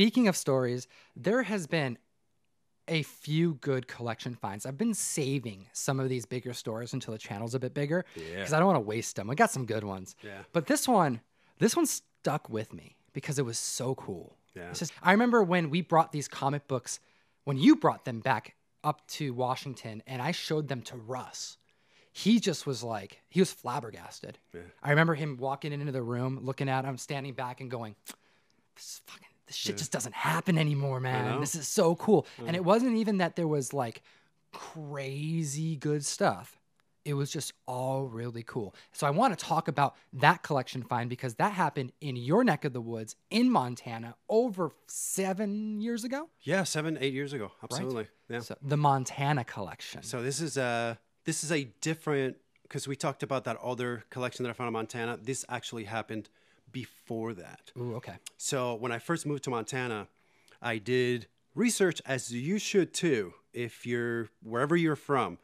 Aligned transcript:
speaking 0.00 0.28
of 0.28 0.36
stories, 0.36 0.86
there 1.14 1.42
has 1.42 1.66
been 1.66 1.98
a 2.88 3.02
few 3.02 3.54
good 3.60 3.86
collection 3.86 4.34
finds. 4.34 4.64
I've 4.64 4.78
been 4.78 4.94
saving 4.94 5.66
some 5.74 6.00
of 6.00 6.08
these 6.08 6.24
bigger 6.24 6.54
stores 6.54 6.94
until 6.94 7.12
the 7.12 7.18
channel's 7.18 7.54
a 7.54 7.58
bit 7.58 7.74
bigger 7.74 8.06
Yeah. 8.16 8.36
because 8.36 8.54
I 8.54 8.58
don't 8.58 8.66
want 8.66 8.76
to 8.76 8.80
waste 8.88 9.16
them. 9.16 9.28
I 9.28 9.34
got 9.34 9.50
some 9.50 9.66
good 9.66 9.84
ones. 9.84 10.16
Yeah. 10.24 10.38
But 10.54 10.66
this 10.68 10.88
one, 10.88 11.20
this 11.58 11.76
one 11.76 11.84
stuck 11.84 12.48
with 12.48 12.72
me 12.72 12.96
because 13.12 13.38
it 13.38 13.44
was 13.44 13.58
so 13.58 13.94
cool. 13.94 14.38
Yeah. 14.56 14.72
Just 14.72 14.90
I 15.02 15.12
remember 15.12 15.42
when 15.42 15.68
we 15.68 15.82
brought 15.82 16.12
these 16.12 16.28
comic 16.28 16.66
books, 16.66 16.98
when 17.44 17.58
you 17.58 17.76
brought 17.76 18.06
them 18.06 18.20
back 18.20 18.54
up 18.82 19.06
to 19.08 19.34
Washington 19.34 20.02
and 20.06 20.22
I 20.22 20.32
showed 20.32 20.68
them 20.68 20.80
to 20.82 20.96
Russ. 20.96 21.58
He 22.10 22.40
just 22.40 22.66
was 22.66 22.82
like, 22.82 23.20
he 23.28 23.38
was 23.38 23.52
flabbergasted. 23.52 24.38
I 24.82 24.88
remember 24.90 25.14
him 25.14 25.36
walking 25.36 25.74
into 25.74 25.92
the 25.92 26.02
room, 26.02 26.40
looking 26.42 26.70
at 26.70 26.86
him, 26.86 26.96
standing 26.96 27.34
back 27.34 27.60
and 27.60 27.70
going, 27.70 27.94
this 28.74 28.84
is 28.94 29.00
fucking 29.06 29.28
this 29.50 29.56
shit 29.56 29.76
just 29.76 29.90
doesn't 29.90 30.14
happen 30.14 30.56
anymore, 30.56 31.00
man. 31.00 31.24
know. 31.28 31.40
This 31.40 31.56
is 31.56 31.66
so 31.66 31.96
cool. 31.96 32.24
And 32.46 32.54
it 32.54 32.64
wasn't 32.64 32.96
even 32.98 33.18
that 33.18 33.34
there 33.34 33.48
was 33.48 33.74
like 33.74 34.00
crazy 34.52 35.74
good 35.74 36.04
stuff. 36.04 36.56
It 37.04 37.14
was 37.14 37.32
just 37.32 37.52
all 37.66 38.04
really 38.04 38.44
cool. 38.44 38.76
So 38.92 39.08
I 39.08 39.10
want 39.10 39.36
to 39.36 39.44
talk 39.44 39.66
about 39.66 39.96
that 40.12 40.44
collection 40.44 40.84
find 40.84 41.10
because 41.10 41.34
that 41.34 41.50
happened 41.50 41.90
in 42.00 42.14
your 42.14 42.44
neck 42.44 42.64
of 42.64 42.72
the 42.72 42.80
woods 42.80 43.16
in 43.28 43.50
Montana 43.50 44.14
over 44.28 44.70
seven 44.86 45.80
years 45.80 46.04
ago. 46.04 46.28
Yeah, 46.42 46.62
seven, 46.62 46.96
eight 47.00 47.12
years 47.12 47.32
ago. 47.32 47.50
Absolutely. 47.60 48.06
Yeah. 48.28 48.38
So 48.38 48.56
the 48.62 48.76
Montana 48.76 49.42
collection. 49.42 50.04
So 50.04 50.22
this 50.22 50.40
is 50.40 50.58
a 50.58 50.96
this 51.24 51.42
is 51.42 51.50
a 51.50 51.64
different 51.80 52.36
because 52.62 52.86
we 52.86 52.94
talked 52.94 53.24
about 53.24 53.42
that 53.46 53.56
other 53.56 54.04
collection 54.10 54.44
that 54.44 54.50
I 54.50 54.52
found 54.52 54.68
in 54.68 54.74
Montana. 54.74 55.18
This 55.20 55.44
actually 55.48 55.84
happened 55.84 56.28
before 56.72 57.34
that. 57.34 57.72
Ooh, 57.78 57.94
okay. 57.96 58.14
So 58.36 58.74
when 58.74 58.92
I 58.92 58.98
first 58.98 59.26
moved 59.26 59.44
to 59.44 59.50
Montana, 59.50 60.08
I 60.62 60.78
did 60.78 61.26
research 61.54 62.00
as 62.06 62.32
you 62.32 62.58
should 62.58 62.92
too. 62.94 63.34
If 63.52 63.84
you're 63.86 64.28
wherever 64.42 64.76
you're 64.76 64.96
from, 64.96 65.38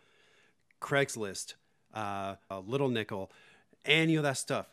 Craigslist, 0.81 1.55
uh, 1.95 2.37
Little 2.65 2.89
Nickel, 2.89 3.31
any 3.85 4.17
of 4.17 4.23
that 4.23 4.37
stuff. 4.39 4.67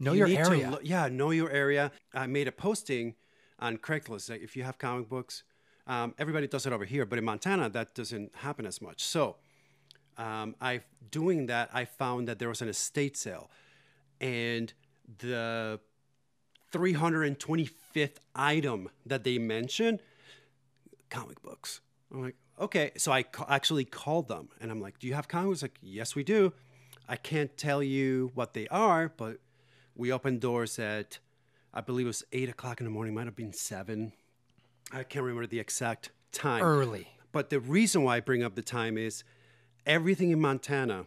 Know 0.00 0.12
You 0.12 0.26
your 0.26 0.38
area. 0.46 0.70
lo- 0.70 0.80
yeah, 0.82 1.08
know 1.08 1.30
your 1.30 1.50
area. 1.50 1.92
I 2.12 2.26
made 2.26 2.48
a 2.48 2.52
posting 2.52 3.14
on 3.60 3.78
Craigslist. 3.78 4.28
Like 4.28 4.42
if 4.42 4.56
you 4.56 4.64
have 4.64 4.76
comic 4.76 5.08
books, 5.08 5.44
um, 5.86 6.14
everybody 6.18 6.46
does 6.48 6.66
it 6.66 6.72
over 6.72 6.84
here, 6.84 7.06
but 7.06 7.18
in 7.18 7.24
Montana 7.24 7.68
that 7.70 7.94
doesn't 7.94 8.34
happen 8.36 8.66
as 8.66 8.82
much. 8.82 9.02
So, 9.04 9.36
um, 10.18 10.56
I 10.60 10.80
doing 11.10 11.46
that, 11.46 11.70
I 11.72 11.84
found 11.84 12.26
that 12.28 12.38
there 12.38 12.48
was 12.48 12.60
an 12.60 12.68
estate 12.68 13.16
sale, 13.16 13.50
and 14.20 14.72
the 15.18 15.80
325th 16.72 18.16
item 18.34 18.88
that 19.06 19.24
they 19.24 19.38
mentioned, 19.38 20.00
comic 21.10 21.40
books. 21.42 21.80
I'm 22.12 22.22
like, 22.22 22.36
okay. 22.60 22.90
So 22.96 23.12
I 23.12 23.22
ca- 23.22 23.46
actually 23.48 23.84
called 23.84 24.28
them, 24.28 24.48
and 24.60 24.70
I'm 24.70 24.80
like, 24.80 24.98
do 24.98 25.06
you 25.06 25.14
have 25.14 25.28
comic 25.28 25.50
books? 25.50 25.62
Like, 25.62 25.78
yes, 25.82 26.14
we 26.14 26.24
do. 26.24 26.52
I 27.08 27.16
can't 27.16 27.56
tell 27.56 27.82
you 27.82 28.30
what 28.34 28.54
they 28.54 28.66
are, 28.68 29.12
but 29.16 29.38
we 29.94 30.10
opened 30.10 30.40
doors 30.40 30.78
at, 30.78 31.18
I 31.72 31.80
believe 31.80 32.06
it 32.06 32.08
was 32.08 32.24
eight 32.32 32.48
o'clock 32.48 32.80
in 32.80 32.84
the 32.84 32.90
morning. 32.90 33.14
Might 33.14 33.26
have 33.26 33.36
been 33.36 33.52
seven. 33.52 34.12
I 34.90 35.02
can't 35.02 35.24
remember 35.24 35.46
the 35.46 35.60
exact 35.60 36.10
time. 36.32 36.62
Early. 36.62 37.08
But 37.30 37.50
the 37.50 37.60
reason 37.60 38.02
why 38.02 38.16
I 38.16 38.20
bring 38.20 38.42
up 38.42 38.54
the 38.54 38.62
time 38.62 38.96
is 38.96 39.24
everything 39.86 40.30
in 40.30 40.40
Montana 40.40 41.06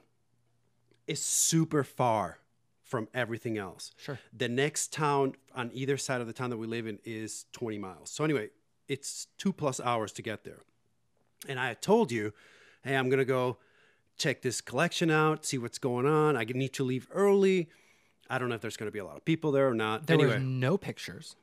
is 1.08 1.22
super 1.22 1.84
far 1.84 2.40
from 2.88 3.08
everything 3.14 3.58
else. 3.58 3.92
Sure. 3.98 4.18
The 4.36 4.48
next 4.48 4.94
town 4.94 5.36
on 5.54 5.70
either 5.74 5.98
side 5.98 6.22
of 6.22 6.28
the 6.28 6.34
town 6.34 6.50
that 6.52 6.58
we 6.58 6.68
live 6.68 6.88
in 6.88 7.00
is 7.04 7.46
20 7.52 7.78
miles. 7.78 8.10
So 8.10 8.24
anyway, 8.24 8.50
it's 8.88 9.28
two 9.38 9.52
plus 9.52 9.80
hours 9.80 10.12
to 10.14 10.22
get 10.22 10.44
there. 10.44 10.62
And 11.48 11.60
I 11.60 11.68
had 11.68 11.82
told 11.82 12.12
you, 12.12 12.34
hey, 12.84 12.96
I'm 12.96 13.10
gonna 13.10 13.26
go 13.26 13.58
check 14.18 14.42
this 14.42 14.62
collection 14.62 15.12
out, 15.12 15.46
see 15.46 15.58
what's 15.58 15.78
going 15.78 16.06
on. 16.06 16.36
I 16.38 16.44
need 16.46 16.74
to 16.74 16.84
leave 16.84 17.08
early. 17.14 17.70
I 18.30 18.38
don't 18.40 18.50
know 18.50 18.56
if 18.56 18.62
there's 18.62 18.78
gonna 18.78 18.92
be 18.92 19.00
a 19.00 19.06
lot 19.06 19.18
of 19.18 19.26
people 19.26 19.52
there 19.52 19.68
or 19.68 19.74
not. 19.76 20.08
There 20.08 20.16
anyway, 20.16 20.36
was 20.36 20.44
no 20.44 20.78
pictures. 20.78 21.36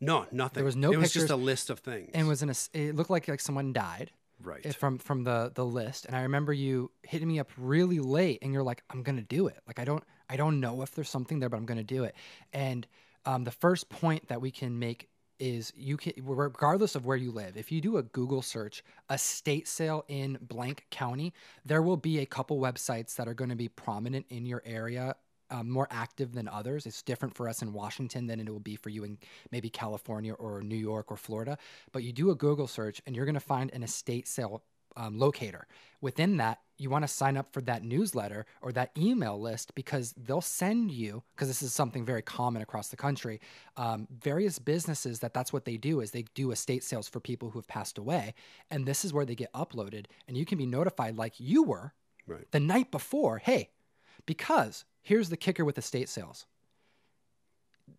no, 0.00 0.26
nothing. 0.32 0.54
there 0.56 0.64
was 0.64 0.76
no 0.76 0.92
It 0.92 0.98
was 0.98 1.12
just 1.12 1.30
a 1.30 1.36
list 1.36 1.70
of 1.70 1.78
things. 1.78 2.10
And 2.14 2.26
it 2.26 2.28
was 2.28 2.42
in 2.42 2.50
a 2.50 2.54
it 2.74 2.96
looked 2.96 3.10
like 3.10 3.28
like 3.28 3.40
someone 3.40 3.72
died. 3.72 4.10
right. 4.42 4.74
from 4.74 4.98
from 4.98 5.24
the 5.24 5.50
the 5.54 5.64
list 5.64 6.06
and 6.06 6.14
i 6.14 6.22
remember 6.22 6.52
you 6.52 6.90
hitting 7.02 7.26
me 7.26 7.40
up 7.40 7.50
really 7.56 7.98
late 7.98 8.38
and 8.42 8.52
you're 8.52 8.62
like 8.62 8.84
i'm 8.90 9.02
gonna 9.02 9.20
do 9.22 9.48
it 9.48 9.58
like 9.66 9.80
i 9.80 9.84
don't 9.84 10.04
i 10.28 10.36
don't 10.36 10.60
know 10.60 10.82
if 10.82 10.94
there's 10.94 11.08
something 11.08 11.38
there 11.38 11.48
but 11.48 11.56
i'm 11.56 11.66
gonna 11.66 11.82
do 11.82 12.04
it 12.04 12.14
and 12.52 12.86
um, 13.26 13.44
the 13.44 13.50
first 13.50 13.88
point 13.88 14.26
that 14.28 14.40
we 14.40 14.50
can 14.50 14.78
make 14.78 15.08
is 15.38 15.72
you 15.76 15.96
can 15.96 16.12
regardless 16.18 16.94
of 16.94 17.06
where 17.06 17.16
you 17.16 17.30
live 17.30 17.56
if 17.56 17.70
you 17.70 17.80
do 17.80 17.96
a 17.98 18.02
google 18.02 18.42
search 18.42 18.82
estate 19.10 19.68
sale 19.68 20.04
in 20.08 20.38
blank 20.40 20.86
county 20.90 21.32
there 21.64 21.82
will 21.82 21.96
be 21.96 22.18
a 22.18 22.26
couple 22.26 22.58
websites 22.58 23.14
that 23.16 23.28
are 23.28 23.34
going 23.34 23.50
to 23.50 23.56
be 23.56 23.68
prominent 23.68 24.26
in 24.30 24.46
your 24.46 24.62
area 24.64 25.14
um, 25.50 25.70
more 25.70 25.88
active 25.90 26.34
than 26.34 26.48
others. 26.48 26.86
It's 26.86 27.02
different 27.02 27.34
for 27.34 27.48
us 27.48 27.62
in 27.62 27.72
Washington 27.72 28.26
than 28.26 28.40
it 28.40 28.48
will 28.48 28.60
be 28.60 28.76
for 28.76 28.90
you 28.90 29.04
in 29.04 29.18
maybe 29.50 29.70
California 29.70 30.34
or 30.34 30.62
New 30.62 30.76
York 30.76 31.10
or 31.10 31.16
Florida. 31.16 31.58
But 31.92 32.02
you 32.02 32.12
do 32.12 32.30
a 32.30 32.34
Google 32.34 32.66
search 32.66 33.00
and 33.06 33.16
you're 33.16 33.24
going 33.24 33.34
to 33.34 33.40
find 33.40 33.70
an 33.72 33.82
estate 33.82 34.28
sale 34.28 34.62
um, 34.96 35.18
locator. 35.18 35.66
Within 36.00 36.36
that, 36.38 36.60
you 36.78 36.90
want 36.90 37.02
to 37.02 37.08
sign 37.08 37.36
up 37.36 37.52
for 37.52 37.60
that 37.62 37.82
newsletter 37.82 38.46
or 38.62 38.72
that 38.72 38.90
email 38.96 39.38
list 39.40 39.74
because 39.74 40.12
they'll 40.16 40.40
send 40.40 40.90
you 40.90 41.22
because 41.34 41.48
this 41.48 41.62
is 41.62 41.72
something 41.72 42.04
very 42.04 42.22
common 42.22 42.62
across 42.62 42.88
the 42.88 42.96
country. 42.96 43.40
Um, 43.76 44.06
various 44.10 44.58
businesses 44.58 45.18
that 45.20 45.34
that's 45.34 45.52
what 45.52 45.64
they 45.64 45.76
do 45.76 46.00
is 46.00 46.10
they 46.10 46.24
do 46.34 46.52
estate 46.52 46.84
sales 46.84 47.08
for 47.08 47.20
people 47.20 47.50
who 47.50 47.58
have 47.58 47.68
passed 47.68 47.98
away, 47.98 48.34
and 48.70 48.86
this 48.86 49.04
is 49.04 49.12
where 49.12 49.24
they 49.24 49.34
get 49.34 49.52
uploaded, 49.52 50.06
and 50.26 50.36
you 50.36 50.44
can 50.46 50.58
be 50.58 50.66
notified 50.66 51.16
like 51.16 51.34
you 51.38 51.62
were 51.62 51.92
Right. 52.26 52.50
the 52.50 52.60
night 52.60 52.90
before. 52.90 53.38
Hey, 53.38 53.70
because 54.26 54.84
here's 55.02 55.30
the 55.30 55.36
kicker 55.36 55.64
with 55.64 55.78
estate 55.78 56.08
sales. 56.08 56.46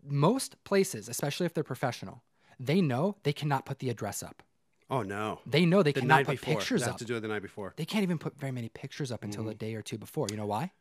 Most 0.04 0.64
places, 0.64 1.10
especially 1.10 1.46
if 1.46 1.54
they're 1.54 1.64
professional, 1.64 2.24
they 2.60 2.82
know 2.82 3.16
they 3.24 3.34
cannot 3.34 3.66
put 3.66 3.80
the 3.80 3.90
address 3.90 4.22
up. 4.22 4.44
Oh 4.90 5.04
no. 5.04 5.40
They 5.46 5.66
know 5.66 5.84
they 5.84 5.92
The 5.92 6.02
cannot 6.02 6.26
put 6.26 6.40
before. 6.40 6.56
pictures 6.56 6.82
they 6.82 6.86
have 6.86 6.96
up. 6.96 7.00
to 7.00 7.06
do 7.06 7.16
it 7.16 7.20
the 7.20 7.28
night 7.28 7.42
before. 7.42 7.74
They 7.78 7.86
can't 7.86 8.04
even 8.04 8.18
put 8.18 8.40
very 8.40 8.52
many 8.52 8.70
pictures 8.70 9.12
up 9.12 9.24
until 9.24 9.44
a 9.44 9.52
mm-hmm. 9.52 9.58
day 9.58 9.76
or 9.76 9.82
two 9.82 9.98
before. 9.98 10.28
You 10.32 10.38
know 10.38 10.48
why? 10.48 10.72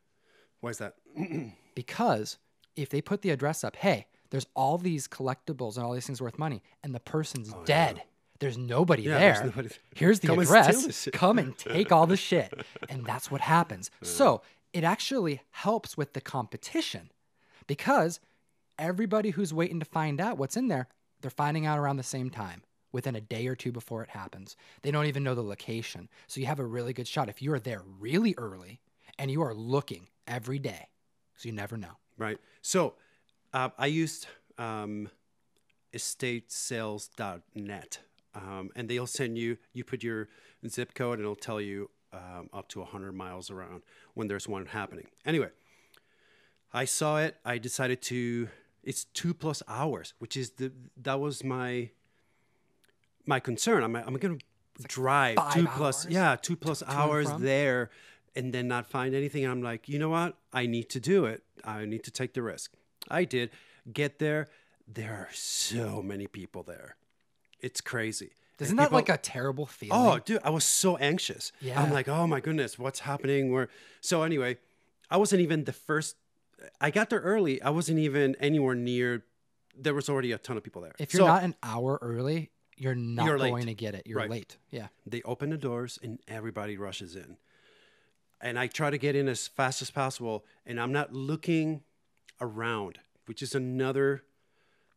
Why 0.61 0.71
is 0.71 0.77
that? 0.79 0.95
Because 1.75 2.39
if 2.75 2.89
they 2.89 3.01
put 3.01 3.21
the 3.21 3.29
address 3.29 3.63
up, 3.63 3.77
hey, 3.77 4.07
there's 4.31 4.47
all 4.53 4.77
these 4.77 5.07
collectibles 5.07 5.77
and 5.77 5.85
all 5.85 5.93
these 5.93 6.05
things 6.05 6.21
worth 6.21 6.37
money, 6.37 6.61
and 6.83 6.93
the 6.93 6.99
person's 6.99 7.53
oh, 7.55 7.63
dead. 7.63 8.03
There's 8.39 8.57
nobody 8.57 9.07
Oh, 9.07 9.11
Yeah, 9.11 9.19
there. 9.19 9.33
there's 9.33 9.45
nobody- 9.45 9.75
Here's 9.95 10.19
the 10.19 10.27
Come 10.27 10.39
address. 10.39 11.01
shit. 11.03 11.13
Come 11.13 11.39
and 11.39 11.57
take 11.57 11.93
all 11.93 12.05
the 12.05 12.17
shit. 12.17 12.53
And 12.89 13.05
that's 13.05 13.31
what 13.31 13.41
happens. 13.41 13.91
So 14.03 14.41
it 14.73 14.83
actually 14.83 15.41
helps 15.51 15.95
with 15.95 16.13
the 16.13 16.21
competition 16.21 17.11
because 17.65 18.19
everybody 18.77 19.29
who's 19.31 19.53
waiting 19.53 19.79
to 19.79 19.85
find 19.85 20.19
out 20.19 20.37
what's 20.37 20.57
in 20.57 20.67
there, 20.67 20.87
they're 21.21 21.31
finding 21.31 21.65
out 21.65 21.79
around 21.79 21.97
the 21.97 22.03
same 22.03 22.29
time 22.29 22.63
within 22.91 23.15
a 23.15 23.21
day 23.21 23.47
or 23.47 23.55
two 23.55 23.71
before 23.71 24.03
it 24.03 24.09
happens. 24.09 24.55
They 24.81 24.91
don't 24.91 25.05
even 25.05 25.23
know 25.23 25.35
the 25.35 25.43
location. 25.43 26.09
So 26.27 26.39
you 26.39 26.47
have 26.47 26.59
a 26.59 26.65
really 26.65 26.93
good 26.93 27.07
shot 27.07 27.29
if 27.29 27.41
you're 27.41 27.59
there 27.59 27.83
really 27.99 28.33
early 28.37 28.79
and 29.17 29.29
you 29.29 29.41
are 29.41 29.53
looking 29.53 30.07
every 30.27 30.59
day. 30.59 30.87
So 31.35 31.49
you 31.49 31.53
never 31.53 31.77
know. 31.77 31.97
Right. 32.17 32.37
So 32.61 32.95
uh, 33.53 33.69
I 33.77 33.87
used 33.87 34.27
um, 34.57 35.09
estatesales.net, 35.93 37.99
um, 38.35 38.69
and 38.75 38.89
they'll 38.89 39.07
send 39.07 39.37
you, 39.37 39.57
you 39.73 39.83
put 39.83 40.03
your 40.03 40.29
zip 40.67 40.93
code, 40.93 41.19
and 41.19 41.21
it'll 41.21 41.35
tell 41.35 41.61
you 41.61 41.89
um, 42.13 42.49
up 42.53 42.67
to 42.69 42.79
100 42.79 43.11
miles 43.13 43.49
around 43.49 43.81
when 44.13 44.27
there's 44.27 44.47
one 44.47 44.67
happening. 44.67 45.07
Anyway, 45.25 45.49
I 46.73 46.85
saw 46.85 47.19
it. 47.19 47.37
I 47.45 47.57
decided 47.57 48.01
to, 48.03 48.49
it's 48.83 49.05
two 49.05 49.33
plus 49.33 49.63
hours, 49.67 50.13
which 50.19 50.37
is 50.37 50.51
the, 50.51 50.71
that 50.97 51.19
was 51.19 51.43
my, 51.43 51.89
my 53.29 53.39
concern. 53.39 53.83
I'm, 53.83 53.95
I'm 53.95 54.15
going 54.15 54.37
to 54.39 54.87
drive 54.87 55.35
five 55.37 55.53
two 55.53 55.67
plus, 55.67 56.05
hours 56.05 56.13
yeah, 56.13 56.35
two 56.35 56.55
plus 56.57 56.81
and 56.81 56.91
hours 56.91 57.27
there 57.39 57.89
and 58.35 58.51
then 58.53 58.67
not 58.67 58.87
find 58.89 59.15
anything. 59.15 59.43
And 59.43 59.51
I'm 59.51 59.61
like, 59.63 59.87
you 59.87 59.97
know 59.99 60.09
what? 60.09 60.35
I 60.51 60.65
need 60.65 60.89
to 60.89 60.99
do 60.99 61.25
it. 61.25 61.43
I 61.63 61.85
need 61.85 62.03
to 62.03 62.11
take 62.11 62.33
the 62.33 62.41
risk. 62.41 62.73
I 63.09 63.23
did 63.23 63.51
get 63.91 64.19
there. 64.19 64.47
There 64.87 65.13
are 65.13 65.29
so 65.33 66.01
many 66.01 66.27
people 66.27 66.63
there. 66.63 66.95
It's 67.59 67.81
crazy. 67.81 68.31
Isn't 68.59 68.71
And 68.73 68.79
that 68.79 68.85
people- 68.85 68.97
like 68.97 69.09
a 69.09 69.17
terrible 69.17 69.65
feeling? 69.65 69.93
Oh, 69.95 70.19
dude, 70.19 70.41
I 70.43 70.49
was 70.49 70.65
so 70.65 70.97
anxious. 70.97 71.51
Yeah. 71.61 71.81
I'm 71.81 71.91
like, 71.93 72.07
oh 72.09 72.27
my 72.27 72.39
goodness, 72.41 72.77
what's 72.77 72.99
happening? 72.99 73.51
Where? 73.53 73.69
So 74.01 74.23
anyway, 74.23 74.57
I 75.09 75.17
wasn't 75.17 75.41
even 75.41 75.63
the 75.63 75.73
first. 75.73 76.15
I 76.81 76.91
got 76.91 77.09
there 77.09 77.19
early. 77.21 77.61
I 77.61 77.69
wasn't 77.69 77.99
even 77.99 78.35
anywhere 78.39 78.75
near. 78.75 79.23
There 79.77 79.93
was 79.93 80.09
already 80.09 80.31
a 80.33 80.37
ton 80.37 80.57
of 80.57 80.63
people 80.63 80.81
there. 80.81 80.93
if 80.99 81.13
you're 81.13 81.21
So 81.21 81.27
not 81.27 81.43
an 81.43 81.55
hour 81.63 81.99
early, 82.01 82.49
you're 82.79 82.95
not 82.95 83.25
You're 83.25 83.37
going 83.37 83.65
to 83.67 83.73
get 83.75 83.93
it. 83.93 84.03
You're 84.07 84.19
Right. 84.19 84.29
late. 84.29 84.57
Yeah. 84.71 84.87
they 85.05 85.21
open 85.23 85.49
the 85.51 85.57
doors 85.57 85.99
and 86.01 86.19
everybody 86.27 86.77
rushes 86.77 87.15
in. 87.15 87.37
And 88.41 88.57
I 88.57 88.67
try 88.67 88.89
to 88.89 88.97
get 88.97 89.15
in 89.15 89.27
as 89.27 89.47
fast 89.47 89.81
as 89.81 89.91
possible. 89.91 90.45
And 90.65 90.79
I'm 90.79 90.91
not 90.93 91.13
looking 91.13 91.83
around, 92.39 92.99
which 93.25 93.41
is 93.41 93.53
another 93.53 94.23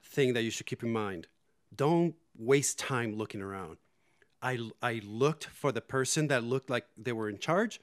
thing 0.04 0.32
that 0.34 0.42
you 0.42 0.50
should 0.50 0.66
keep 0.66 0.82
in 0.82 0.92
mind. 0.92 1.26
don't 1.74 2.14
waste 2.36 2.78
time 2.78 3.14
looking 3.16 3.42
around. 3.42 3.76
I 4.40 4.58
I 4.82 5.00
looked 5.04 5.44
for 5.46 5.70
the 5.72 5.80
person 5.80 6.28
that 6.28 6.42
looked 6.44 6.70
like 6.70 6.86
they 6.96 7.12
were 7.12 7.28
in 7.28 7.38
charge. 7.38 7.80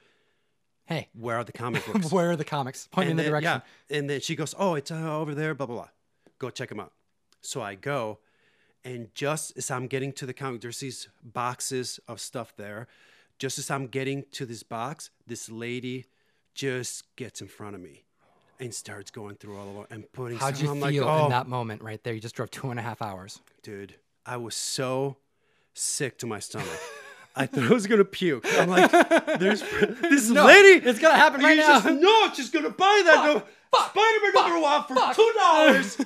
Hey, 0.86 1.10
Where 1.14 1.38
are 1.38 1.44
the 1.44 1.52
comic 1.64 1.86
books? 1.86 2.12
where 2.12 2.32
are 2.32 2.36
the 2.36 2.44
comics? 2.46 2.88
Point 2.88 3.10
in 3.10 3.18
the 3.18 3.24
direction. 3.24 3.62
Yeah. 3.90 3.98
And 3.98 4.10
then 4.10 4.22
she 4.22 4.36
goes, 4.36 4.56
"Oh, 4.58 4.74
it's 4.76 4.92
uh, 4.92 5.20
over 5.22 5.36
there." 5.36 5.54
Blah 5.56 5.68
blah 5.68 5.76
blah. 5.76 5.90
Go 6.40 6.50
check 6.50 6.70
them 6.70 6.80
out. 6.80 6.94
So 7.42 7.62
I 7.62 7.76
go, 7.76 8.20
and 8.86 9.14
just 9.14 9.58
as 9.58 9.70
I'm 9.72 9.88
getting 9.88 10.12
to 10.14 10.26
the 10.26 10.34
comic, 10.34 10.62
there's 10.62 10.80
these 10.80 11.10
boxes 11.24 12.00
of 12.08 12.20
stuff 12.20 12.54
there. 12.58 12.88
Just 13.38 13.58
as 13.60 13.72
I'm 13.72 13.88
getting 13.88 14.26
to 14.34 14.46
this 14.46 14.64
box, 14.64 15.10
this 15.28 15.50
lady 15.50 16.06
just 16.54 17.04
gets 17.16 17.42
in 17.42 17.48
front 17.48 17.76
of 17.76 17.82
me 17.82 18.04
and 18.60 18.74
starts 18.74 19.12
going 19.12 19.36
through 19.36 19.58
all 19.58 19.70
of 19.70 19.76
them 19.76 19.86
and 19.90 20.12
putting. 20.12 20.38
How'd 20.38 20.58
some- 20.58 20.66
you 20.66 20.72
I'm 20.72 20.92
feel 20.94 21.06
like, 21.06 21.22
oh, 21.22 21.26
in 21.26 21.32
that 21.32 21.48
moment 21.48 21.82
right 21.82 22.04
there? 22.04 22.14
You 22.14 22.20
just 22.20 22.36
drove 22.36 22.52
two 22.52 22.70
and 22.72 22.80
a 22.80 22.84
half 22.84 23.02
hours. 23.02 23.40
dude? 23.64 23.96
I 24.26 24.38
was 24.38 24.56
so 24.56 25.18
sick 25.74 26.18
to 26.20 26.28
my 26.28 26.40
stomach. 26.40 26.68
I 27.36 27.46
thought 27.46 27.64
I 27.64 27.70
was 27.74 27.88
gonna 27.88 28.04
puke. 28.04 28.46
I'm 28.60 28.70
like, 28.70 28.92
there's 29.40 29.62
this 30.02 30.30
No, 30.30 30.46
lady. 30.46 30.86
it's 30.86 31.00
gonna 31.00 31.16
happen 31.16 31.42
right 31.42 31.58
now. 31.58 31.80
Just, 31.80 32.02
no, 32.02 32.34
she's 32.34 32.50
gonna 32.50 32.70
buy 32.72 33.02
that 33.06 33.24
no, 33.24 33.44
Spider-Man 33.80 34.34
number 34.36 34.60
one 34.60 34.84
for 34.84 35.16
two 35.16 35.34
dollars. 35.38 35.98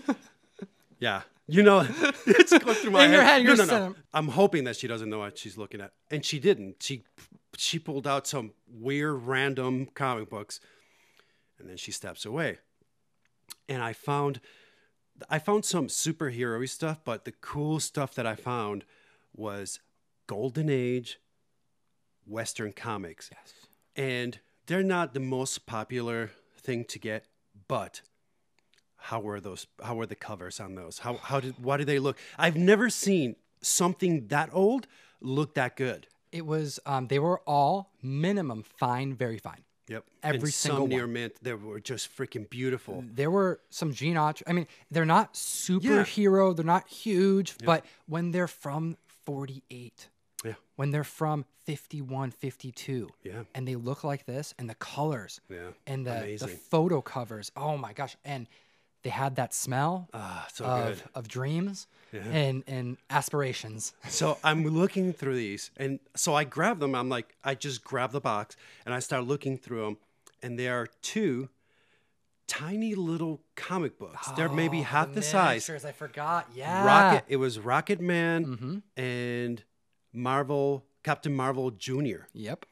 yeah, 1.00 1.22
you 1.48 1.64
know, 1.64 1.80
it's 2.26 2.58
going 2.58 2.76
through 2.76 2.92
my 2.92 3.06
In 3.06 3.12
your 3.12 3.22
head, 3.24 3.44
No, 3.44 3.50
you're 3.54 3.58
no, 3.58 3.64
no. 3.66 3.70
saying- 3.70 3.96
I'm 4.14 4.28
hoping 4.30 4.64
that 4.66 4.76
she 4.76 4.88
doesn't 4.88 5.10
know 5.10 5.20
what 5.20 5.38
she's 5.38 5.58
looking 5.58 5.82
at, 5.82 5.92
and 6.12 6.24
she 6.26 6.40
didn't. 6.40 6.82
She 6.82 7.04
she 7.58 7.78
pulled 7.80 8.08
out 8.08 8.26
some 8.28 8.54
weird, 8.68 9.24
random 9.24 9.88
comic 9.94 10.30
books, 10.30 10.60
and 11.60 11.70
then 11.70 11.78
she 11.78 11.92
steps 11.92 12.26
away. 12.26 12.58
And 13.70 13.82
I 13.84 13.94
found, 13.94 14.40
I 15.30 15.38
found 15.40 15.64
some 15.64 15.88
superhero 15.88 16.68
stuff, 16.68 17.00
but 17.06 17.26
the 17.26 17.32
cool 17.32 17.80
stuff 17.80 18.16
that 18.16 18.26
I 18.26 18.36
found 18.36 18.86
was 19.36 19.80
Golden 20.28 20.70
Age 20.70 21.20
Western 22.26 22.72
comics 22.72 23.30
Yes. 23.32 23.54
and 23.96 24.40
they're 24.66 24.82
not 24.84 25.14
the 25.14 25.20
most 25.20 25.66
popular 25.66 26.32
thing 26.58 26.86
to 26.86 26.98
get 26.98 27.28
but 27.68 28.02
how 29.10 29.20
were 29.20 29.40
those 29.48 29.68
how 29.88 29.96
were 29.96 30.06
the 30.14 30.16
covers 30.28 30.60
on 30.60 30.76
those 30.76 31.00
how 31.06 31.14
how 31.30 31.40
did 31.40 31.54
why 31.66 31.76
did 31.78 31.88
they 31.88 32.00
look 32.00 32.18
i've 32.44 32.56
never 32.58 32.90
seen 32.90 33.36
something 33.62 34.28
that 34.28 34.50
old 34.54 34.88
look 35.22 35.54
that 35.56 35.76
good 35.76 36.02
It 36.40 36.46
was. 36.46 36.80
Um, 36.92 37.08
they 37.08 37.20
were 37.20 37.40
all 37.46 37.76
minimum 38.02 38.64
fine, 38.84 39.10
very 39.26 39.38
fine. 39.50 39.64
yep 39.94 40.04
Every 40.24 40.40
and 40.50 40.54
single 40.54 40.86
some 40.86 40.90
near 40.96 41.06
one. 41.08 41.14
mint 41.18 41.34
they 41.46 41.54
were 41.54 41.80
just 41.92 42.06
freaking 42.18 42.46
beautiful 42.50 42.96
There 43.22 43.32
were 43.38 43.52
some 43.70 43.90
Gene 44.00 44.18
Autry. 44.26 44.44
I 44.50 44.54
mean, 44.58 44.68
they're 44.94 45.12
not 45.18 45.28
superhero. 45.36 46.56
They're 46.56 46.74
not 46.78 46.88
huge, 46.88 47.50
but 47.70 47.86
when 48.14 48.32
they're 48.34 48.48
from 48.66 48.98
48, 49.26 50.10
yeah 50.46 50.54
when 50.76 50.92
they're 50.92 51.04
from 51.22 51.46
51, 51.66 52.32
52, 52.32 53.08
yeah 53.24 53.44
and 53.56 53.68
they 53.68 53.76
look 53.76 54.04
like 54.04 54.26
this, 54.26 54.54
and 54.58 54.70
the 54.70 54.76
colors, 54.76 55.40
yeah 55.50 55.72
and 55.88 56.06
the, 56.08 56.38
the 56.40 56.48
photo 56.72 57.02
covers. 57.02 57.52
Oh 57.56 57.78
my 57.78 57.94
gosh! 57.94 58.18
And 58.26 58.48
they 59.04 59.10
had 59.10 59.36
that 59.36 59.54
smell 59.54 60.08
ah 60.14 60.48
so 60.54 60.66
of, 60.66 60.86
good 60.88 61.04
of 61.16 61.28
dreams 61.28 61.88
and 62.14 62.64
and 62.68 62.98
aspirations. 63.10 63.94
So 64.10 64.38
I'm 64.44 64.64
looking 64.68 65.14
through 65.14 65.36
these, 65.36 65.72
and 65.78 66.00
so 66.16 66.34
I 66.36 66.44
grab 66.44 66.80
them. 66.80 66.94
I'm 66.96 67.10
like, 67.10 67.36
I 67.44 67.56
just 67.56 67.84
grab 67.84 68.12
the 68.12 68.22
box 68.22 68.56
and 68.86 68.94
I 68.94 69.00
start 69.00 69.24
looking 69.26 69.58
through 69.58 69.84
them, 69.86 69.98
and 70.44 70.58
there 70.60 70.76
are 70.80 70.88
two 71.02 71.50
tiny 72.48 72.94
little 72.96 73.42
comic 73.56 73.98
books. 73.98 74.30
They're 74.38 74.50
maybe 74.50 74.80
Oh, 74.80 74.84
half 74.84 75.14
the, 75.14 75.22
size. 75.22 75.70
I 75.70 75.92
forgot. 75.92 76.48
Yeah. 76.54 76.86
Rocket. 76.86 77.24
It 77.28 77.38
was 77.38 77.60
Rocket 77.60 78.00
Man 78.02 78.46
Mm-hmm. 78.46 78.78
and 79.02 79.64
Marvel, 80.14 80.86
Captain 81.04 81.34
Marvel 81.34 81.72
Junior. 81.72 82.28
Yep. 82.34 82.66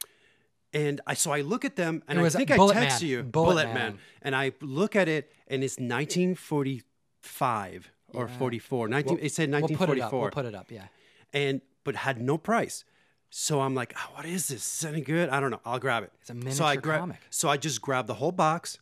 And 0.73 1.01
I 1.07 1.15
so 1.15 1.31
I 1.31 1.41
look 1.41 1.65
at 1.65 1.75
them, 1.75 2.03
and 2.07 2.19
I 2.19 2.29
think 2.29 2.51
I 2.51 2.57
text 2.57 3.01
Man. 3.01 3.09
you 3.09 3.23
Bullet 3.23 3.65
Man. 3.67 3.73
Man. 3.75 3.97
and 4.21 4.35
I 4.35 4.53
look 4.61 4.95
at 4.95 5.07
it, 5.09 5.31
and 5.51 5.63
it's 5.63 5.77
1945 5.77 7.91
or 8.13 8.27
44. 8.27 8.87
19. 8.87 9.19
it 9.21 9.31
said 9.31 9.51
1944. 9.51 9.79
We'll 9.79 9.87
put 9.87 9.97
it 9.97 10.01
up. 10.01 10.11
We'll 10.13 10.29
put 10.31 10.45
it 10.45 10.55
up. 10.55 10.71
Yeah. 10.71 10.87
and 11.33 11.61
but 11.83 11.95
had 11.95 12.21
no 12.21 12.37
price. 12.37 12.83
So 13.29 13.61
I'm 13.61 13.73
like, 13.73 13.93
oh, 13.97 14.09
what 14.15 14.25
is 14.25 14.49
this? 14.49 14.79
Is 14.79 14.85
any 14.85 15.01
good? 15.01 15.29
I 15.29 15.39
don't 15.39 15.51
know. 15.51 15.61
I'll 15.65 15.79
grab 15.79 16.03
it. 16.03 16.11
It's 16.19 16.29
a 16.29 16.33
so 16.51 16.65
I 16.65 16.75
miniature 16.75 16.97
comic. 16.97 17.17
So 17.29 17.47
I 17.49 17.55
just 17.57 17.81
grabbed 17.81 18.09
the 18.09 18.15
whole 18.15 18.33
box 18.33 18.77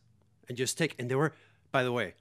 and 0.48 0.58
just 0.58 0.78
take. 0.78 0.96
And 0.98 1.10
they 1.10 1.16
were, 1.16 1.34
by 1.72 1.84
the 1.84 1.92
way, 1.92 2.16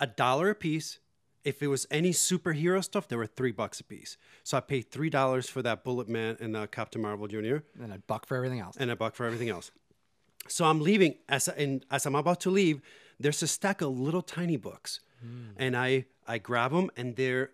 a 0.00 0.06
dollar 0.06 0.50
a 0.50 0.54
piece. 0.54 0.98
If 1.44 1.62
it 1.62 1.68
was 1.68 1.86
any 1.90 2.10
superhero 2.10 2.82
stuff, 2.84 3.08
they 3.08 3.16
were 3.16 3.26
three 3.26 3.52
bucks 3.52 3.80
a 3.80 3.84
piece. 3.84 4.16
So 4.44 4.56
I 4.56 4.60
paid 4.60 4.90
three 4.90 5.10
dollars 5.10 5.48
for 5.48 5.62
that 5.62 5.82
Bullet 5.82 6.08
Man 6.08 6.36
and 6.40 6.56
uh, 6.56 6.66
Captain 6.66 7.02
Marvel 7.02 7.26
Jr. 7.26 7.58
And 7.82 7.92
a 7.92 7.98
buck 8.06 8.26
for 8.26 8.36
everything 8.36 8.60
else. 8.60 8.76
and 8.78 8.90
a 8.90 8.96
buck 8.96 9.14
for 9.14 9.26
everything 9.26 9.48
else. 9.48 9.70
So 10.46 10.64
I'm 10.64 10.80
leaving 10.80 11.16
as 11.28 11.48
and 11.48 11.84
as 11.90 12.06
I'm 12.06 12.14
about 12.14 12.40
to 12.40 12.50
leave, 12.50 12.80
there's 13.20 13.42
a 13.42 13.46
stack 13.48 13.80
of 13.82 13.98
little 13.98 14.22
tiny 14.22 14.56
books, 14.56 15.00
Hmm. 15.20 15.50
and 15.56 15.76
I 15.76 16.06
I 16.26 16.38
grab 16.38 16.72
them 16.72 16.90
and 16.96 17.16
they're 17.16 17.50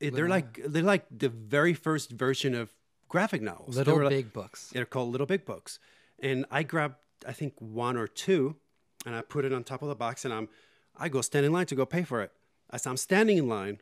they're 0.00 0.28
like 0.28 0.60
they're 0.66 0.82
like 0.82 1.06
the 1.10 1.28
very 1.28 1.74
first 1.74 2.10
version 2.10 2.54
of 2.54 2.72
graphic 3.08 3.42
novels. 3.42 3.76
Little 3.76 3.98
like- 4.02 4.08
big 4.10 4.32
books. 4.32 4.70
they're 4.72 4.86
called 4.86 5.10
Little 5.12 5.26
Big 5.26 5.44
Books, 5.44 5.78
and 6.18 6.44
I 6.50 6.62
grabbed 6.62 6.96
I 7.26 7.32
think 7.32 7.54
one 7.60 7.96
or 7.96 8.06
two, 8.06 8.56
and 9.06 9.14
I 9.14 9.20
put 9.22 9.44
it 9.44 9.52
on 9.52 9.62
top 9.64 9.82
of 9.82 9.88
the 9.88 9.94
box, 9.94 10.24
and 10.24 10.32
I'm 10.34 10.48
I 10.96 11.08
go 11.08 11.20
stand 11.22 11.46
in 11.46 11.52
line 11.52 11.66
to 11.66 11.74
go 11.74 11.86
pay 11.86 12.02
for 12.02 12.20
it. 12.22 12.32
As 12.70 12.86
I'm 12.86 12.96
standing 12.96 13.38
in 13.38 13.48
line, 13.48 13.80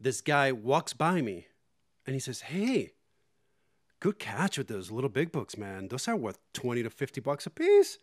this 0.00 0.20
guy 0.20 0.50
walks 0.52 0.92
by 0.92 1.20
me, 1.20 1.46
and 2.06 2.14
he 2.14 2.20
says, 2.20 2.40
"Hey, 2.42 2.92
good 4.00 4.18
catch 4.18 4.58
with 4.58 4.68
those 4.68 4.90
Little 4.90 5.10
Big 5.10 5.30
Books, 5.30 5.56
man. 5.56 5.88
Those 5.88 6.08
are 6.08 6.16
worth 6.16 6.38
twenty 6.52 6.82
to 6.82 6.90
fifty 6.90 7.20
bucks 7.20 7.46
a 7.46 7.50
piece." 7.50 7.98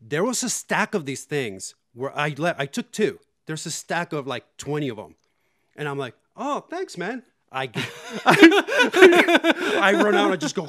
There 0.00 0.24
was 0.24 0.42
a 0.42 0.50
stack 0.50 0.94
of 0.94 1.06
these 1.06 1.24
things 1.24 1.74
where 1.94 2.16
I 2.16 2.34
let 2.36 2.58
I 2.60 2.66
took 2.66 2.92
two. 2.92 3.20
There's 3.46 3.64
a 3.66 3.70
stack 3.70 4.12
of 4.12 4.26
like 4.26 4.44
twenty 4.56 4.88
of 4.88 4.96
them, 4.96 5.14
and 5.76 5.88
I'm 5.88 5.98
like, 5.98 6.14
"Oh, 6.36 6.60
thanks, 6.60 6.98
man." 6.98 7.22
I 7.52 7.70
I 8.26 9.92
run 9.94 10.16
out. 10.16 10.32
I 10.32 10.36
just 10.36 10.56
go, 10.56 10.68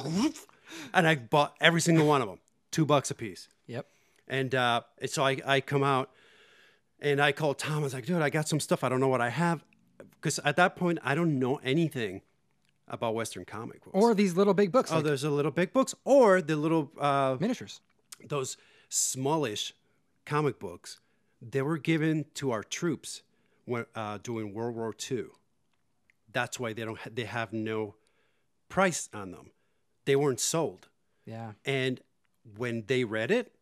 and 0.94 1.06
I 1.06 1.16
bought 1.16 1.56
every 1.60 1.80
single 1.80 2.06
one 2.06 2.22
of 2.22 2.28
them, 2.28 2.38
two 2.70 2.86
bucks 2.86 3.10
a 3.10 3.14
piece. 3.14 3.48
Yep. 3.66 3.86
And 4.28 4.54
uh, 4.54 4.82
and 5.00 5.10
so 5.10 5.24
I, 5.24 5.38
I 5.44 5.60
come 5.60 5.82
out 5.82 6.10
and 7.00 7.20
I 7.20 7.32
call 7.32 7.54
Tom. 7.54 7.78
I 7.78 7.82
was 7.82 7.94
like, 7.94 8.06
dude, 8.06 8.22
I 8.22 8.30
got 8.30 8.48
some 8.48 8.60
stuff. 8.60 8.84
I 8.84 8.88
don't 8.88 9.00
know 9.00 9.08
what 9.08 9.20
I 9.20 9.30
have. 9.30 9.64
Because 9.98 10.38
at 10.40 10.56
that 10.56 10.76
point, 10.76 10.98
I 11.02 11.14
don't 11.14 11.38
know 11.38 11.60
anything 11.62 12.22
about 12.88 13.14
Western 13.14 13.44
comic 13.44 13.82
books. 13.84 13.94
Or 13.94 14.14
these 14.14 14.36
little 14.36 14.54
big 14.54 14.70
books, 14.72 14.90
oh, 14.92 14.96
like 14.96 15.04
there's 15.04 15.24
a 15.24 15.30
little 15.30 15.50
big 15.50 15.72
books 15.72 15.94
or 16.04 16.40
the 16.40 16.56
little, 16.56 16.90
uh, 17.00 17.36
miniatures. 17.40 17.80
those 18.28 18.56
smallish 18.88 19.74
comic 20.24 20.58
books. 20.58 21.00
They 21.42 21.62
were 21.62 21.78
given 21.78 22.26
to 22.34 22.50
our 22.50 22.62
troops 22.62 23.22
when, 23.64 23.86
uh, 23.94 24.18
during 24.22 24.54
World 24.54 24.74
War 24.76 24.94
II. 25.10 25.26
That's 26.32 26.58
why 26.60 26.72
they 26.72 26.84
don't. 26.84 26.98
Ha- 26.98 27.10
they 27.12 27.24
have 27.24 27.52
no 27.52 27.94
price 28.68 29.08
on 29.12 29.30
them. 29.32 29.50
They 30.04 30.16
weren't 30.16 30.40
sold. 30.40 30.88
Yeah. 31.24 31.52
And 31.64 32.00
when 32.56 32.84
they 32.86 33.04
read 33.04 33.30
it, 33.30 33.52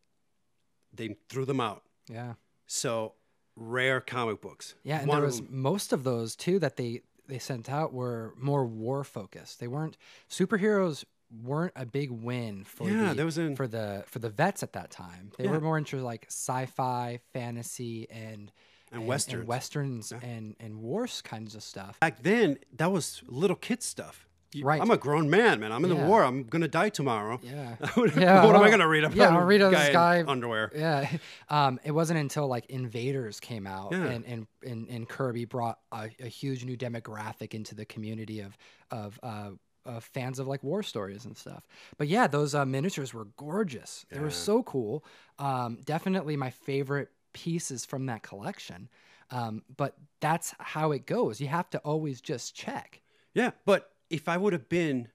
they 0.92 1.16
threw 1.28 1.44
them 1.44 1.60
out. 1.60 1.82
Yeah. 2.08 2.34
So 2.66 3.14
rare 3.56 4.00
comic 4.00 4.40
books. 4.40 4.74
Yeah, 4.82 4.98
and 4.98 5.08
One 5.08 5.18
there 5.18 5.26
was 5.26 5.42
most 5.48 5.92
of 5.92 6.04
those 6.04 6.36
too 6.36 6.58
that 6.58 6.76
they 6.76 7.02
they 7.26 7.38
sent 7.38 7.70
out 7.70 7.92
were 7.92 8.34
more 8.36 8.64
war 8.66 9.04
focused. 9.04 9.60
They 9.60 9.68
weren't 9.68 9.96
superheroes 10.30 11.04
weren't 11.42 11.72
a 11.74 11.84
big 11.86 12.10
win 12.10 12.64
for 12.64 12.88
Yeah, 12.88 13.12
the 13.12 13.24
was 13.24 13.38
an- 13.38 13.56
for 13.56 13.66
the 13.66 14.04
for 14.06 14.18
the 14.20 14.30
vets 14.30 14.62
at 14.62 14.72
that 14.74 14.90
time. 14.90 15.32
They 15.38 15.44
Yeah. 15.44 15.50
were 15.52 15.60
more 15.60 15.78
into 15.78 15.98
like 16.00 16.26
sci-fi, 16.28 17.20
fantasy, 17.32 18.08
and 18.10 18.52
And 18.92 19.06
westerns. 19.06 19.40
and 19.40 19.48
westerns 19.48 20.12
and 20.12 20.56
and 20.60 20.80
wars 20.80 21.22
kinds 21.22 21.54
of 21.56 21.62
stuff. 21.62 21.98
back 22.00 22.22
then 22.22 22.58
that 22.76 22.92
was 22.92 23.22
little 23.26 23.56
kid 23.56 23.82
stuff. 23.82 24.28
Right. 24.62 24.80
I'm 24.80 24.90
a 24.90 24.96
grown 24.96 25.28
man, 25.30 25.60
man. 25.60 25.72
I'm 25.72 25.84
in 25.84 25.90
Yeah. 25.90 26.02
the 26.02 26.06
war. 26.08 26.22
I'm 26.24 26.44
gonna 26.44 26.68
die 26.68 26.88
tomorrow. 26.90 27.40
Yeah. 27.42 27.76
what 27.94 28.14
Yeah, 28.16 28.44
am 28.46 28.56
I 28.62 28.70
gonna 28.70 28.86
read 28.88 29.04
about? 29.04 29.16
yeah, 29.16 29.36
I'll 29.36 29.44
read 29.44 29.60
about 29.62 29.78
this 29.78 29.92
guy 29.92 30.22
underwear. 30.26 30.70
Yeah, 30.76 31.08
um, 31.48 31.80
it 31.84 31.90
wasn't 31.92 32.18
until 32.20 32.46
like 32.46 32.66
Invaders 32.66 33.40
came 33.40 33.66
out 33.66 33.92
Yeah. 33.92 34.04
and, 34.04 34.24
and, 34.26 34.46
and, 34.66 34.88
and 34.88 35.08
Kirby 35.08 35.44
brought 35.46 35.78
a, 35.92 36.10
a 36.20 36.28
huge 36.28 36.64
new 36.64 36.76
demographic 36.76 37.54
into 37.54 37.74
the 37.74 37.84
community 37.84 38.40
of 38.40 38.56
of 38.90 39.18
uh, 39.22 39.50
uh, 39.86 40.00
fans 40.00 40.38
of 40.38 40.46
like 40.46 40.62
war 40.62 40.82
stories 40.82 41.24
and 41.24 41.36
stuff. 41.36 41.66
But 41.98 42.08
yeah, 42.08 42.26
those 42.26 42.54
uh, 42.54 42.64
miniatures 42.64 43.12
were 43.12 43.26
gorgeous. 43.36 44.06
They 44.10 44.18
were 44.20 44.30
so 44.30 44.62
cool. 44.62 45.04
Um, 45.38 45.78
definitely 45.84 46.36
my 46.36 46.50
favorite 46.50 47.10
pieces 47.32 47.84
from 47.84 48.06
that 48.06 48.22
collection. 48.22 48.88
Um, 49.30 49.62
but 49.76 49.96
that's 50.20 50.54
how 50.58 50.92
it 50.92 51.06
goes. 51.06 51.40
You 51.40 51.48
have 51.48 51.68
to 51.70 51.78
always 51.78 52.20
just 52.20 52.54
check. 52.54 53.00
Yeah, 53.34 53.50
but 53.64 53.90
if 54.14 54.28
I 54.28 54.36
would 54.36 54.52
have 54.52 54.68
been 54.68 55.08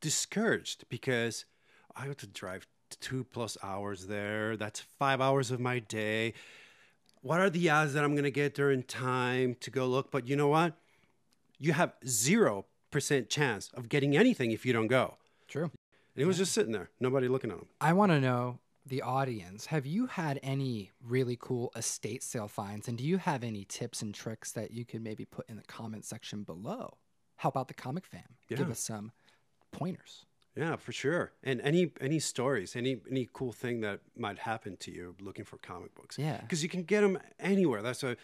discouraged 0.00 0.84
because 0.88 1.44
I 1.94 2.06
had 2.06 2.16
to 2.18 2.26
drive 2.26 2.66
two 3.00 3.22
plus 3.24 3.58
hours 3.62 4.06
there, 4.06 4.56
that's 4.56 4.80
five 4.80 5.20
hours 5.20 5.50
of 5.50 5.60
my 5.60 5.78
day. 5.78 6.32
what 7.20 7.38
are 7.38 7.50
the 7.50 7.68
odds 7.68 7.92
that 7.92 8.02
I'm 8.02 8.14
going 8.14 8.24
to 8.24 8.30
get 8.30 8.54
there 8.54 8.70
in 8.70 8.82
time 8.82 9.56
to 9.60 9.70
go 9.70 9.86
look? 9.86 10.10
But 10.10 10.26
you 10.26 10.36
know 10.36 10.48
what? 10.48 10.72
You 11.58 11.74
have 11.74 11.92
0% 12.04 12.64
chance 13.28 13.70
of 13.74 13.90
getting 13.90 14.16
anything 14.16 14.52
if 14.52 14.64
you 14.64 14.72
don't 14.72 14.88
go. 14.88 15.18
True. 15.46 15.64
And 15.64 15.70
he 16.16 16.24
was 16.24 16.38
just 16.38 16.52
sitting 16.52 16.72
there, 16.72 16.88
nobody 16.98 17.28
looking 17.28 17.50
at 17.50 17.58
him. 17.58 17.66
I 17.80 17.92
want 17.92 18.10
to 18.10 18.20
know 18.20 18.58
the 18.86 19.02
audience. 19.02 19.66
Have 19.66 19.84
you 19.84 20.06
had 20.06 20.40
any 20.42 20.90
really 21.06 21.36
cool 21.38 21.70
estate 21.76 22.22
sale 22.22 22.48
finds? 22.48 22.88
And 22.88 22.96
do 22.96 23.04
you 23.04 23.18
have 23.18 23.44
any 23.44 23.66
tips 23.66 24.00
and 24.00 24.14
tricks 24.14 24.50
that 24.52 24.70
you 24.70 24.86
could 24.86 25.02
maybe 25.02 25.26
put 25.26 25.48
in 25.48 25.56
the 25.56 25.62
comment 25.62 26.06
section 26.06 26.42
below? 26.42 26.96
How 27.42 27.48
about 27.48 27.66
the 27.66 27.74
comic 27.74 28.06
fam? 28.06 28.22
Give 28.48 28.70
us 28.70 28.78
some 28.78 29.10
pointers. 29.72 30.24
Yeah, 30.54 30.76
for 30.76 30.92
sure. 30.92 31.32
And 31.42 31.60
any 31.62 31.90
any 32.00 32.20
stories, 32.20 32.76
any 32.76 32.98
any 33.10 33.28
cool 33.32 33.52
thing 33.52 33.80
that 33.80 33.98
might 34.16 34.38
happen 34.38 34.76
to 34.76 34.92
you 34.92 35.16
looking 35.20 35.44
for 35.44 35.56
comic 35.58 35.92
books. 35.96 36.18
Yeah. 36.18 36.40
because 36.40 36.62
you 36.62 36.68
can 36.68 36.84
get 36.84 37.00
them 37.00 37.18
anywhere. 37.40 37.82
That's 37.82 38.00
why 38.04 38.14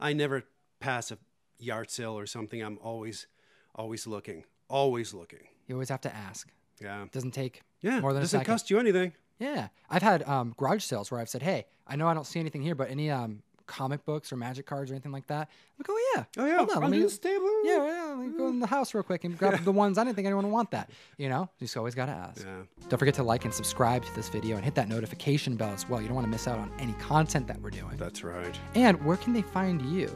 I 0.00 0.12
never 0.12 0.42
pass 0.80 1.12
a 1.12 1.18
yard 1.60 1.88
sale 1.88 2.18
or 2.18 2.26
something. 2.26 2.60
I'm 2.60 2.78
always 2.82 3.28
always 3.76 4.08
looking, 4.08 4.42
always 4.68 5.14
looking. 5.14 5.46
You 5.68 5.76
always 5.76 5.90
have 5.90 6.00
to 6.00 6.12
ask. 6.12 6.50
Yeah, 6.82 7.04
Doesn't 7.12 7.30
take 7.30 7.62
yeah. 7.80 8.00
more 8.00 8.12
than 8.12 8.22
a 8.22 8.24
doesn't 8.24 8.40
second. 8.40 8.52
cost 8.52 8.70
you 8.70 8.80
anything. 8.80 9.12
Yeah, 9.38 9.68
I've 9.88 10.02
had 10.02 10.24
um, 10.24 10.52
garage 10.56 10.82
sales 10.82 11.12
where 11.12 11.20
I've 11.20 11.28
said, 11.28 11.42
"Hey, 11.42 11.66
I 11.86 11.94
know 11.94 12.08
I 12.08 12.14
don't 12.14 12.26
see 12.26 12.40
anything 12.40 12.62
here, 12.62 12.74
but 12.74 12.90
any 12.90 13.08
um, 13.08 13.42
comic 13.66 14.04
books 14.04 14.32
or 14.32 14.36
magic 14.36 14.66
cards 14.66 14.90
or 14.90 14.94
anything 14.94 15.12
like 15.12 15.26
that?" 15.28 15.48
I'm 15.48 15.78
like, 15.78 15.88
"Oh 15.90 16.12
yeah, 16.16 16.24
Oh 16.38 16.46
yeah, 16.46 16.56
hold 16.58 16.70
on, 16.70 16.82
let 16.82 16.90
me- 16.90 17.00
this 17.00 17.18
table. 17.18 17.48
yeah, 17.64 17.84
yeah, 17.86 18.14
let 18.16 18.18
me 18.18 18.36
go 18.38 18.48
in 18.48 18.58
the 18.60 18.66
house 18.66 18.94
real 18.94 19.02
quick 19.02 19.24
and 19.24 19.36
grab 19.38 19.62
the 19.64 19.72
ones 19.72 19.98
I 19.98 20.04
didn't 20.04 20.16
think 20.16 20.26
anyone 20.26 20.44
would 20.46 20.52
want 20.52 20.70
that." 20.72 20.90
You 21.18 21.28
know, 21.28 21.48
you 21.58 21.66
just 21.66 21.76
always 21.76 21.94
gotta 21.94 22.12
ask. 22.12 22.44
Yeah. 22.44 22.62
Don't 22.88 22.98
forget 22.98 23.14
to 23.14 23.22
like 23.22 23.44
and 23.44 23.52
subscribe 23.54 24.04
to 24.04 24.14
this 24.14 24.28
video 24.28 24.56
and 24.56 24.64
hit 24.64 24.74
that 24.76 24.88
notification 24.88 25.56
bell 25.56 25.70
as 25.70 25.88
well. 25.88 26.00
You 26.00 26.06
don't 26.08 26.14
want 26.16 26.26
to 26.26 26.30
miss 26.30 26.46
out 26.48 26.58
on 26.58 26.70
any 26.78 26.92
content 26.94 27.46
that 27.48 27.60
we're 27.60 27.70
doing. 27.70 27.96
That's 27.96 28.22
right. 28.24 28.58
And 28.74 29.02
where 29.04 29.16
can 29.16 29.32
they 29.32 29.42
find 29.42 29.80
you? 29.82 30.14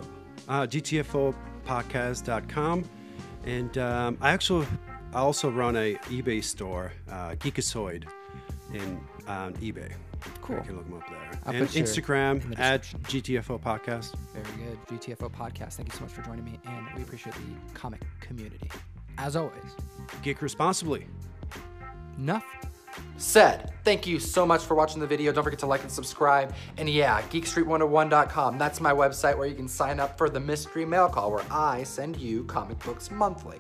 uh, 0.49 0.67
GTFOpodcast.com. 0.67 2.85
And 3.45 3.79
um, 3.79 4.19
I 4.21 4.31
actually 4.31 4.67
I 5.13 5.19
also 5.21 5.51
run 5.51 5.75
a 5.77 5.95
eBay 6.11 6.43
store, 6.45 6.93
uh, 7.11 7.31
Geekasoid, 7.37 8.05
in 8.75 9.01
on 9.27 9.55
eBay. 9.55 9.91
Cool. 10.43 10.57
You 10.57 10.63
can 10.63 10.77
look 10.77 10.85
them 10.87 10.99
up 10.99 11.09
there. 11.09 11.19
I'll 11.47 11.55
and 11.55 11.67
put 11.67 11.75
your- 11.77 11.85
in 11.85 11.91
Instagram 11.91 12.51
the 12.55 12.61
at 12.61 12.83
description. 12.83 13.23
GTFO 13.23 13.59
Podcast. 13.61 14.15
Very 14.35 14.65
good. 14.65 15.01
GTFO 15.01 15.29
podcast. 15.31 15.75
Thank 15.75 15.89
you 15.93 15.95
so 15.99 16.05
much 16.05 16.13
for 16.13 16.23
joining 16.23 16.45
me, 16.45 16.59
and 16.67 16.87
we 16.97 17.03
appreciate 17.03 17.35
the 17.35 17.75
comic 17.79 18.03
community. 18.21 18.71
As 19.19 19.37
always, 19.37 19.55
Geek 20.23 20.41
responsibly. 20.43 21.07
enough 22.19 22.45
said. 23.17 23.73
Thank 23.85 24.07
you 24.07 24.19
so 24.19 24.45
much 24.47 24.63
for 24.65 24.75
watching 24.75 25.01
the 25.01 25.07
video. 25.07 25.31
Don't 25.33 25.45
forget 25.45 25.59
to 25.61 25.67
like 25.67 25.83
and 25.83 25.91
subscribe. 25.91 26.53
And 26.79 26.89
yeah, 26.89 27.23
geekstreet101.com. 27.31 28.59
That's 28.59 28.81
my 28.81 28.93
website 28.93 29.37
where 29.39 29.47
you 29.47 29.55
can 29.55 29.69
sign 29.69 30.01
up 30.01 30.19
for 30.19 30.29
the 30.29 30.41
mystery 30.41 30.85
mail 30.85 31.09
call 31.09 31.31
where 31.31 31.45
I 31.51 31.83
send 31.85 32.17
you 32.17 32.45
comic 32.45 32.79
books 32.81 33.11
monthly. 33.11 33.59